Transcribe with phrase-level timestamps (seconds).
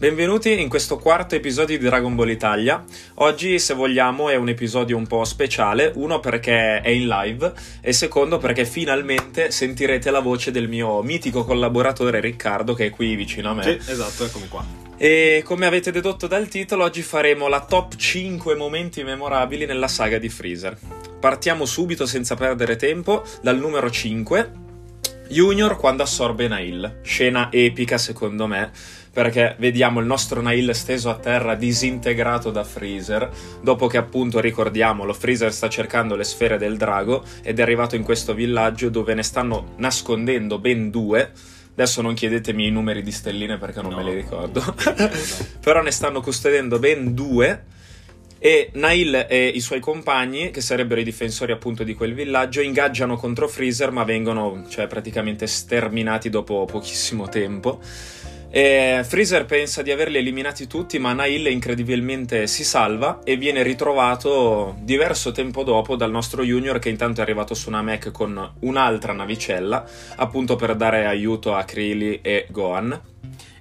[0.00, 2.82] Benvenuti in questo quarto episodio di Dragon Ball Italia.
[3.16, 5.92] Oggi, se vogliamo, è un episodio un po' speciale.
[5.94, 7.52] Uno perché è in live
[7.82, 13.14] e secondo perché finalmente sentirete la voce del mio mitico collaboratore Riccardo che è qui
[13.14, 13.62] vicino a me.
[13.62, 14.64] Sì, esatto, eccomi qua.
[14.96, 20.16] E come avete dedotto dal titolo, oggi faremo la top 5 momenti memorabili nella saga
[20.16, 20.78] di Freezer.
[21.20, 24.68] Partiamo subito senza perdere tempo dal numero 5.
[25.30, 26.98] Junior quando assorbe Nail.
[27.02, 28.70] Scena epica secondo me
[29.12, 33.28] perché vediamo il nostro Nail steso a terra disintegrato da Freezer,
[33.60, 38.04] dopo che appunto ricordiamolo, Freezer sta cercando le sfere del drago ed è arrivato in
[38.04, 41.32] questo villaggio dove ne stanno nascondendo ben due.
[41.72, 43.96] Adesso non chiedetemi i numeri di stelline perché non No.
[43.98, 44.62] me li ricordo.
[45.60, 47.64] Però ne stanno custodendo ben due.
[48.42, 53.16] E Nail e i suoi compagni, che sarebbero i difensori appunto di quel villaggio, ingaggiano
[53.16, 57.80] contro Freezer, ma vengono cioè, praticamente sterminati dopo pochissimo tempo.
[58.48, 64.74] E Freezer pensa di averli eliminati tutti, ma Nail incredibilmente si salva e viene ritrovato
[64.80, 69.12] diverso tempo dopo dal nostro Junior, che intanto è arrivato su una mech con un'altra
[69.12, 73.00] navicella, appunto per dare aiuto a Krillin e Gohan.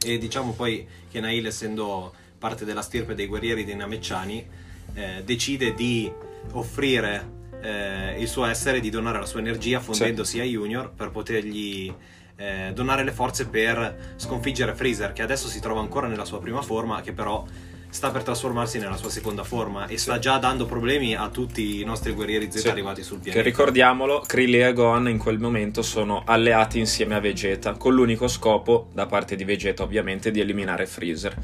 [0.04, 4.68] E diciamo poi che Nail, essendo parte della stirpe dei guerrieri dei Namecciani,
[5.00, 6.12] eh, decide di
[6.54, 11.94] offrire eh, il suo essere, di donare la sua energia fondendosi a Junior per potergli
[12.36, 16.62] eh, donare le forze per sconfiggere Freezer, che adesso si trova ancora nella sua prima
[16.62, 17.46] forma, che però
[17.92, 21.84] sta per trasformarsi nella sua seconda forma e sta già dando problemi a tutti i
[21.84, 22.70] nostri guerrieri Z Sì.
[22.70, 23.44] arrivati sul Che pianeta.
[23.44, 28.90] ricordiamolo, Krillin e Gohan in quel momento sono alleati insieme a Vegeta, con l'unico scopo,
[28.94, 31.36] da parte di Vegeta ovviamente, di eliminare Freezer.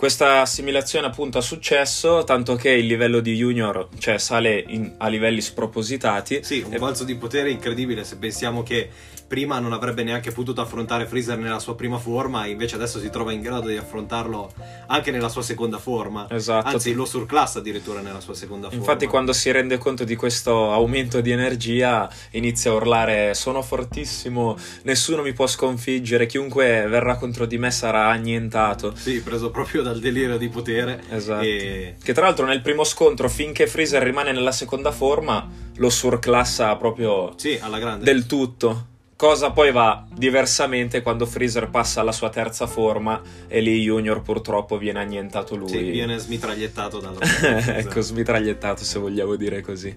[0.00, 5.08] Questa assimilazione appunto ha successo, tanto che il livello di Junior cioè, sale in- a
[5.08, 6.40] livelli spropositati.
[6.42, 8.88] Sì, un E- balzo di potere incredibile se pensiamo che
[9.30, 13.30] prima non avrebbe neanche potuto affrontare Freezer nella sua prima forma, invece adesso si trova
[13.30, 14.50] in grado di affrontarlo
[14.88, 16.26] anche nella sua seconda forma.
[16.28, 16.66] Esatto.
[16.66, 18.82] Anzi, lo surclassa addirittura nella sua seconda forma.
[18.82, 24.56] Infatti, quando si rende conto di questo aumento di energia, inizia a urlare: Sono fortissimo,
[24.82, 28.96] nessuno mi può sconfiggere, chiunque verrà contro di me sarà annientato.
[28.96, 31.04] Sì, preso proprio dal delirio di potere.
[31.08, 31.44] Esatto.
[31.44, 31.94] E...
[32.02, 37.32] Che tra l'altro nel primo scontro, finché Freezer rimane nella seconda forma, lo surclassa proprio
[37.36, 38.04] Sì, alla grande.
[38.04, 38.86] del tutto.
[39.20, 44.78] Cosa poi va diversamente quando Freezer passa alla sua terza forma e lì Junior purtroppo
[44.78, 45.68] viene annientato lui.
[45.68, 47.18] Sì, viene smitragliettato dal
[47.76, 49.94] ecco, smitragliettato se vogliamo dire così.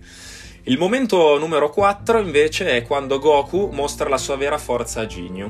[0.64, 5.50] Il momento numero 4 invece è quando Goku mostra la sua vera forza a Ginyu.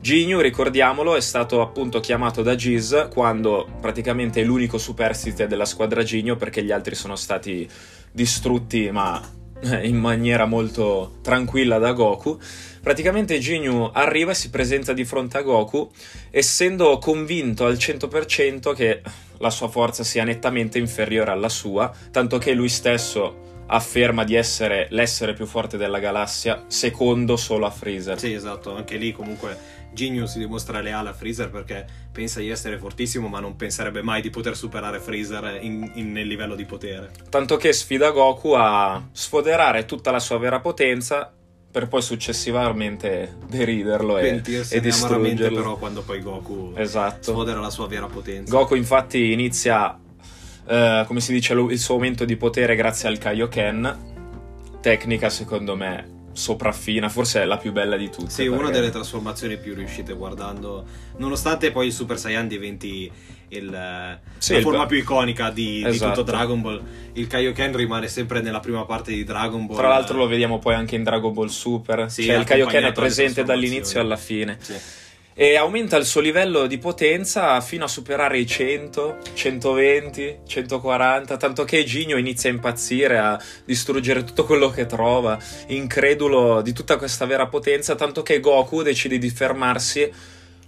[0.00, 6.02] Ginyu, ricordiamolo, è stato appunto chiamato da Giz quando praticamente è l'unico superstite della squadra
[6.02, 7.68] Ginyu perché gli altri sono stati
[8.10, 9.20] distrutti ma
[9.64, 12.38] eh, in maniera molto tranquilla da Goku.
[12.82, 15.88] Praticamente Ginyu arriva e si presenta di fronte a Goku
[16.30, 19.00] essendo convinto al 100% che
[19.38, 24.88] la sua forza sia nettamente inferiore alla sua, tanto che lui stesso afferma di essere
[24.90, 28.18] l'essere più forte della galassia, secondo solo a Freezer.
[28.18, 29.56] Sì, esatto, anche lì comunque
[29.92, 34.22] Genius si dimostra leale a Freezer perché pensa di essere fortissimo ma non penserebbe mai
[34.22, 37.12] di poter superare Freezer in- in- nel livello di potere.
[37.28, 41.32] Tanto che sfida Goku a sfoderare tutta la sua vera potenza
[41.72, 45.56] per poi successivamente deriderlo e, Pentirsi e distruggerlo.
[45.56, 47.32] però quando poi Goku Esatto.
[47.32, 48.54] sfodera la sua vera potenza.
[48.54, 49.98] Goku infatti inizia,
[50.66, 54.10] eh, come si dice, il suo aumento di potere grazie al Kaioken,
[54.82, 58.30] tecnica secondo me sopraffina, forse è la più bella di tutte.
[58.30, 60.84] Sì, una perché- delle trasformazioni più riuscite guardando,
[61.16, 63.10] nonostante poi il Super Saiyan diventi
[63.48, 66.20] il, Sì, la il- forma più iconica di, di Esatto.
[66.22, 66.82] tutto Dragon Ball,
[67.12, 69.76] il Kaioken rimane sempre nella prima parte di Dragon Ball.
[69.76, 72.92] Tra l'altro lo vediamo poi anche in Dragon Ball Super, Sì, cioè il Kaioken è
[72.92, 74.56] presente dall'inizio alla fine.
[74.60, 74.74] Sì.
[75.34, 81.64] E aumenta il suo livello di potenza fino a superare i 100, 120, 140, tanto
[81.64, 85.38] che Ginyu inizia a impazzire, a distruggere tutto quello che trova,
[85.68, 90.12] incredulo di tutta questa vera potenza, tanto che Goku decide di fermarsi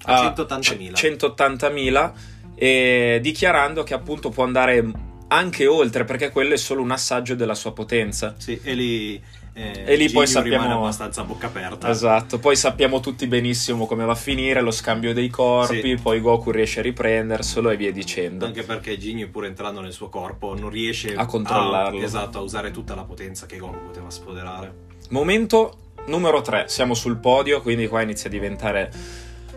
[0.04, 0.92] A 180.000.
[0.92, 2.12] 180.000
[2.54, 7.54] e dichiarando che appunto può andare anche oltre perché quello è solo un assaggio della
[7.54, 8.34] sua potenza.
[8.38, 9.20] Sì, e lì,
[9.54, 11.88] eh, E lì poi sappiamo- abbastanza a bocca aperta.
[11.88, 15.98] Esatto, poi sappiamo tutti benissimo come va a finire lo scambio dei corpi, Sì.
[16.02, 18.46] poi Goku riesce a riprenderselo e via dicendo.
[18.46, 22.00] Anche perché Ginyu, pur entrando nel suo corpo, non riesce A controllarlo.
[22.02, 24.72] esatto, a usare tutta la potenza che Goku poteva sfoderare.
[25.10, 28.90] Momento numero 3, siamo sul podio, quindi qua inizia a diventare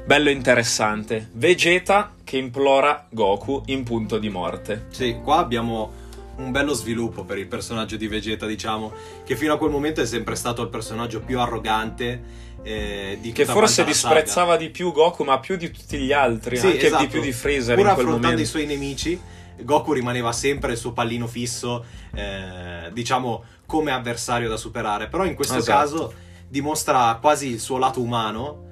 [0.08, 1.30] bello interessante.
[1.34, 4.86] Vegeta che implora Goku in punto di morte.
[4.90, 6.06] Sì, qua abbiamo
[6.38, 8.94] un bello sviluppo per il personaggio di Vegeta, diciamo,
[9.26, 13.84] che fino a quel momento è sempre stato il personaggio più arrogante eh, Che forse
[13.84, 14.16] la saga.
[14.20, 17.04] disprezzava di più Goku, ma più di tutti gli altri, Sì, anche esatto.
[17.04, 18.42] di più di Freezer Pur in quel affrontando momento.
[18.42, 19.20] i suoi nemici,
[19.60, 21.84] Goku rimaneva sempre il suo pallino fisso,
[22.14, 25.08] eh, diciamo come avversario da superare.
[25.08, 25.78] Però in questo Esatto.
[25.80, 26.14] caso
[26.48, 28.66] dimostra quasi il suo lato umano,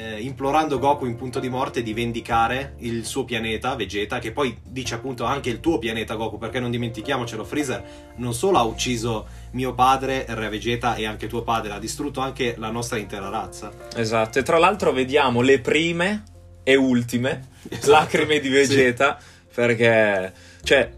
[0.00, 4.56] eh, implorando Goku in punto di morte di vendicare il suo pianeta, Vegeta, che poi
[4.62, 9.26] dice appunto anche il tuo pianeta Goku, perché non dimentichiamocelo, Freezer non solo ha ucciso
[9.52, 13.70] mio padre, re Vegeta, e anche tuo padre, ha distrutto anche la nostra intera razza.
[13.94, 16.22] Esatto, e tra l'altro vediamo le prime
[16.62, 17.90] e ultime Esatto.
[17.90, 19.18] lacrime di Vegeta,
[19.54, 20.32] perché,
[20.62, 20.90] cioè,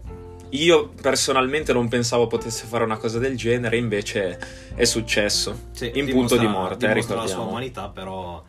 [0.49, 4.39] io personalmente non pensavo potesse fare una cosa del genere, invece
[4.75, 5.69] è successo.
[5.71, 7.49] Sì, in punto di morte, eh, dimostra la sua ricordiamo.
[7.49, 8.43] umanità, però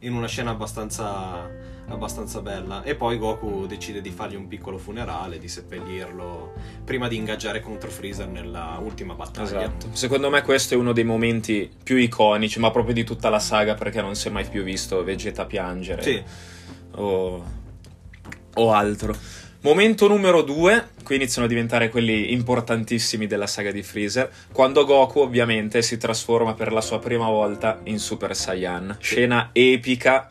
[0.00, 1.48] in una scena abbastanza,
[1.88, 2.82] abbastanza bella.
[2.82, 6.52] E poi Goku decide di fargli un piccolo funerale, di seppellirlo
[6.84, 9.62] prima di ingaggiare contro Freezer nella ultima battaglia.
[9.62, 9.88] Esatto.
[9.92, 13.74] Secondo me questo è uno dei momenti più iconici, ma proprio di tutta la saga,
[13.74, 16.22] perché non si è mai più visto Vegeta piangere Sì,
[16.92, 17.44] o,
[18.54, 19.44] o altro.
[19.62, 25.20] Momento numero due, qui iniziano a diventare quelli importantissimi della saga di Freezer, quando Goku
[25.20, 28.98] ovviamente si trasforma per la sua prima volta in Super Saiyan.
[29.00, 30.28] Scena epica,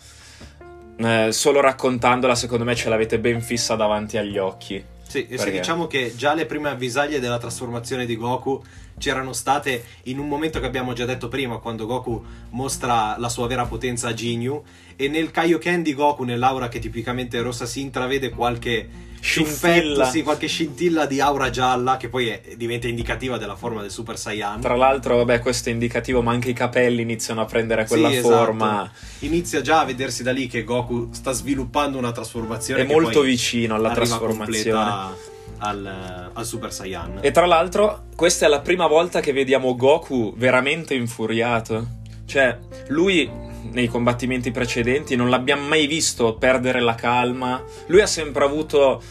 [0.98, 4.82] eh, solo raccontandola secondo me ce l'avete ben fissa davanti agli occhi.
[5.06, 5.60] sì, e se Perché?
[5.60, 8.64] diciamo che già le prime avvisaglie della trasformazione di Goku
[8.98, 13.48] c'erano state in un momento che abbiamo già detto prima, quando Goku mostra la sua
[13.48, 14.64] vera potenza a Ginyu,
[14.96, 20.06] e nel Kaioken di Goku, nell'aura che tipicamente è rossa, si intravede qualche Scintilla.
[20.06, 24.18] sì, qualche scintilla di aura gialla, che poi è- diventa indicativa della forma del Super
[24.18, 24.62] Saiyan.
[24.62, 28.18] Tra l'altro, vabbè, questo è indicativo, ma anche i capelli iniziano a prendere quella Sì,
[28.18, 28.36] esatto.
[28.36, 28.92] forma.
[29.20, 33.76] Inizia già a vedersi da lì che Goku sta sviluppando una trasformazione È molto vicino
[33.76, 35.34] alla trasformazione.
[35.58, 37.20] al, al Super Saiyan.
[37.22, 41.88] E tra l'altro, questa è la prima volta che vediamo Goku veramente infuriato.
[42.26, 42.58] Cioè,
[42.88, 43.30] lui
[43.72, 47.64] nei combattimenti precedenti non l'abbiamo mai visto perdere la calma.
[47.88, 49.02] Lui ha sempre avuto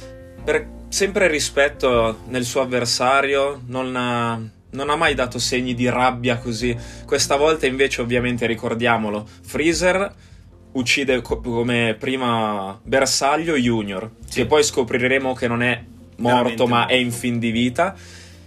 [0.44, 4.40] per- sempre rispetto nel suo avversario, non ha,
[4.70, 6.76] non ha mai dato segni di rabbia così.
[7.04, 10.14] Questa volta invece, ovviamente, ricordiamolo, Freezer
[10.72, 14.40] uccide co- come prima bersaglio Junior, Sì.
[14.40, 15.82] che poi scopriremo che non è
[16.16, 17.94] morto Veramente ma è in fin di vita.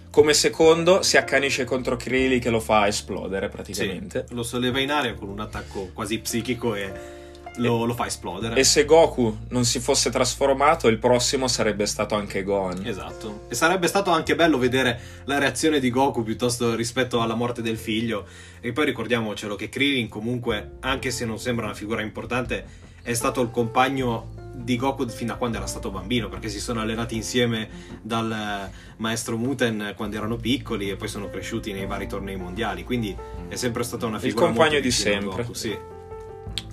[0.09, 4.25] Come secondo si accanisce contro Krillin che lo fa esplodere praticamente.
[4.30, 7.15] Lo solleva in aria con un attacco quasi psichico e
[7.57, 8.56] lo, lo fa esplodere.
[8.56, 12.86] E se Goku non si fosse trasformato, il prossimo sarebbe stato anche Gon.
[12.86, 13.45] Esatto.
[13.50, 17.77] E sarebbe stato anche bello vedere la reazione di Goku piuttosto rispetto alla morte del
[17.77, 18.25] figlio.
[18.59, 23.42] E poi ricordiamocelo che Krillin comunque, anche se non sembra una figura importante, è stato
[23.42, 27.69] il compagno di Goku fin da quando era stato bambino, perché si sono allenati insieme
[28.01, 32.83] dal eh, maestro Muten quando erano piccoli e poi sono cresciuti nei vari tornei mondiali.
[32.83, 33.15] Quindi
[33.48, 35.44] è sempre stata una Il figura compagno molto di sempre.
[35.44, 35.77] Goku, sì.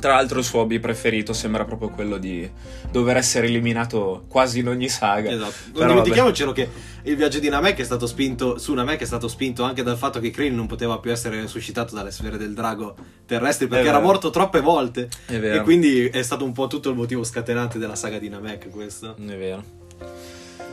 [0.05, 2.47] Tra l'altro il suo hobby preferito sembra proprio quello di
[2.91, 5.31] dover essere eliminato quasi in ogni saga.
[5.31, 5.79] Esatto.
[5.79, 6.69] Non dimentichiamocelo che
[7.05, 10.21] il viaggio di Namek è stato spinto su Namek è stato spinto anche dal fatto
[10.21, 14.29] che Krillin non poteva più essere resuscitato dalle sfere del drago terrestri perché era morto
[14.29, 15.09] troppe volte.
[15.25, 15.63] È vero.
[15.63, 19.17] E quindi è stato un po' tutto il motivo scatenante della saga di Namek questo.
[19.17, 19.65] È vero.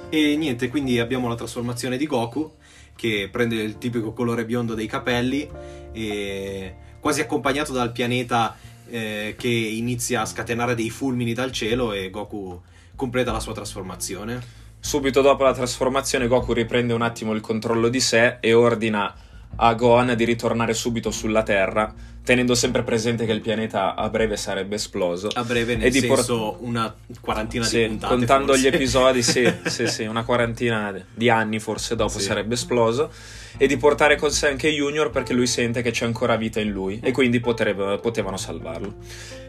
[0.09, 2.51] E niente, quindi abbiamo la trasformazione di Goku
[2.97, 5.49] che prende il tipico colore biondo dei capelli
[5.93, 8.57] e quasi accompagnato dal pianeta
[8.91, 12.61] eh, che inizia a scatenare dei fulmini dal cielo e Goku
[12.95, 14.59] completa la sua trasformazione.
[14.79, 19.15] Subito dopo la trasformazione, Goku riprende un attimo il controllo di sé e ordina
[19.57, 21.93] a Gohan di ritornare subito sulla Terra,
[22.23, 25.27] tenendo sempre presente che il pianeta a breve sarebbe esploso.
[25.33, 28.15] A breve, E nel di por- senso una quarantina Sì, di puntate.
[28.15, 28.61] contando forse.
[28.61, 32.21] gli episodi, sì, sì, sì, una quarantina di anni forse dopo Sì.
[32.25, 33.11] sarebbe esploso.
[33.57, 36.69] E di portare con sé anche Junior perché lui sente che c'è ancora vita in
[36.71, 38.95] lui e quindi potrebbe- potevano salvarlo.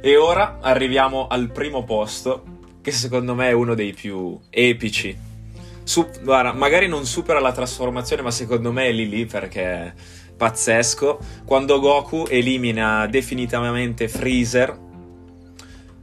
[0.00, 2.44] E ora arriviamo al primo posto,
[2.82, 5.16] che secondo me è uno dei più epici.
[5.84, 9.92] Su- guarda, magari non supera la trasformazione, ma secondo me è lì lì perché è
[10.36, 11.18] pazzesco.
[11.44, 14.76] Quando Goku elimina definitivamente Freezer,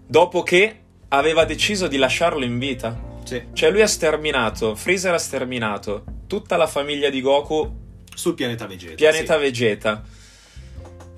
[0.05, 3.07] dopo che aveva deciso di lasciarlo in vita.
[3.23, 7.77] Sì, Cioè lui ha sterminato, Freezer ha sterminato tutta la famiglia di Goku,
[8.13, 8.95] sul pianeta Vegeta.
[8.95, 9.39] pianeta sì.
[9.39, 10.03] Vegeta.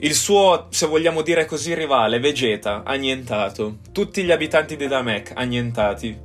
[0.04, 3.78] Il suo, se vogliamo dire così, rivale, Vegeta, annientato.
[3.92, 6.18] Tutti gli abitanti di Namek, annientati.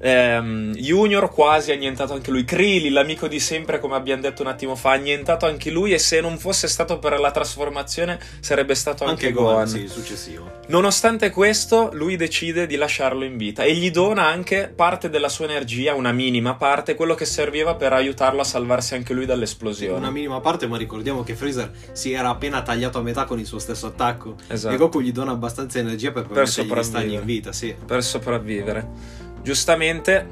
[0.00, 2.44] Ehm, Junior quasi annientato anche lui.
[2.44, 5.92] Krillin, l'amico di sempre, come abbiamo detto un attimo fa, annientato anche lui.
[5.92, 9.54] E se non fosse stato per la trasformazione, sarebbe stato anche, Anche Gohan.
[9.54, 10.50] Gohan, sì, successivo.
[10.68, 15.46] Nonostante questo, lui decide di lasciarlo in vita e gli dona anche parte della sua
[15.46, 19.96] energia, una minima parte, quello che serviva per aiutarlo a salvarsi anche lui dall'esplosione.
[19.96, 23.46] Una minima parte, ma ricordiamo che Freezer si era appena tagliato a metà con il
[23.46, 24.36] suo stesso attacco.
[24.46, 24.74] Esatto.
[24.74, 27.14] E Goku gli dona abbastanza energia per di sopravvivere.
[27.14, 27.74] in vita, sì.
[27.84, 29.26] Per sopravvivere.
[29.42, 30.26] Giustamente,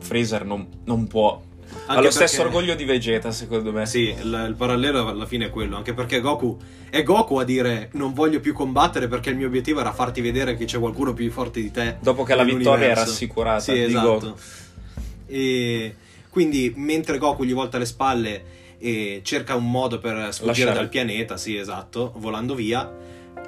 [0.00, 1.40] Freezer non, non può.
[1.86, 3.86] ha Anche lo stesso perché- orgoglio di Vegeta, secondo me.
[3.86, 6.58] Sì, il, il parallelo alla fine è quello, anche perché Goku
[6.90, 10.56] è Goku a dire non voglio più combattere perché il mio obiettivo era farti vedere
[10.56, 11.96] che c'è qualcuno più forte di te.
[12.00, 14.08] Dopo che la vittoria era assicurata Sì, di esatto.
[14.18, 14.34] Goku.
[15.26, 15.94] E
[16.28, 18.44] quindi mentre Goku gli volta le spalle
[18.78, 22.90] e cerca un modo per sfuggire Lasciare- dal pianeta, sì, esatto, volando via,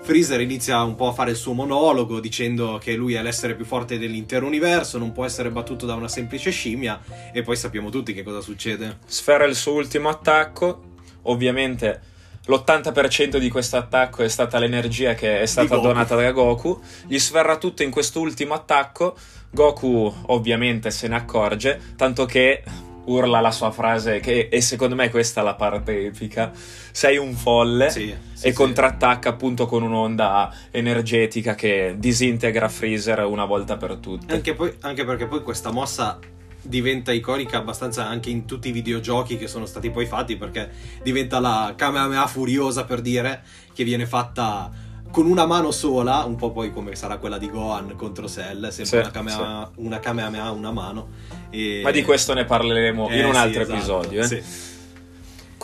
[0.04, 3.64] Freezer inizia un po' a fare il suo monologo dicendo che lui è l'essere più
[3.64, 7.00] forte dell'intero universo, non può essere battuto da una semplice scimmia
[7.32, 8.98] e poi sappiamo tutti che cosa succede.
[9.06, 10.92] Sfera il suo ultimo attacco.
[11.22, 12.02] Ovviamente
[12.44, 16.78] l'80% di questo attacco è stata l'energia che è stata donata da Goku.
[17.06, 19.16] Gli sferra tutto in questo ultimo attacco.
[19.50, 22.62] Goku ovviamente se ne accorge, tanto che
[23.06, 26.52] urla la sua frase che e secondo me questa è la parte epica.
[26.54, 27.90] Sei un folle.
[27.90, 28.52] Sì, sì, e sì.
[28.52, 34.32] contrattacca appunto con un'onda energetica che disintegra Freezer una volta per tutte.
[34.32, 36.18] Anche, poi- anche perché poi questa mossa
[36.66, 40.70] diventa iconica abbastanza anche in tutti i videogiochi che sono stati poi fatti perché
[41.02, 43.42] diventa la Kamehameha furiosa per dire
[43.74, 44.70] che viene fatta
[45.14, 48.84] con una mano sola, un po' poi come sarà quella di Gohan contro Cell, sempre
[48.84, 51.06] Sì, una, Kamehameha, una Kamehameha, una mano.
[51.50, 54.20] E- Ma di questo ne parleremo in Eh, un sì, altro esatto, episodio.
[54.22, 54.24] eh.
[54.26, 54.42] sì.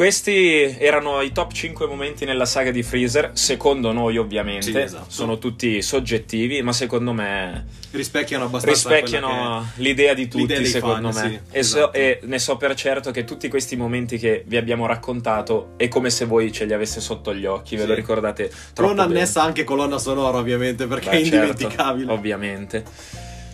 [0.04, 5.04] Questi erano i top 5 momenti nella saga di Freezer, secondo noi ovviamente, Sì, esatto.
[5.10, 11.30] sono tutti soggettivi, ma secondo me Rispecchiano abbastanza rispecchiano l'idea di tutti, l'idea secondo fan,
[11.30, 11.42] me.
[11.50, 11.96] sì, e, so- esatto.
[11.98, 16.08] e ne so per certo che tutti questi momenti che vi abbiamo raccontato è come
[16.08, 17.88] se voi ce li aveste sotto gli occhi, ve Sì.
[17.88, 22.10] lo ricordate troppo non annessa anche colonna sonora ovviamente perché Beh, è certo, indimenticabile.
[22.10, 22.84] ovviamente.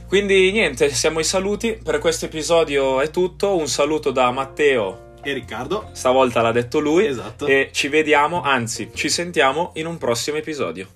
[0.06, 1.76] Quindi niente, siamo ai saluti.
[1.82, 3.56] Per questo episodio è tutto.
[3.56, 5.88] Un saluto da Matteo, E Riccardo?
[5.90, 7.04] stavolta l'ha detto lui.
[7.04, 7.46] Esatto.
[7.48, 10.86] E ci vediamo, anzi, ci sentiamo in un prossimo episodio.